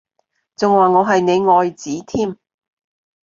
[0.55, 2.35] 仲話我係你愛子添？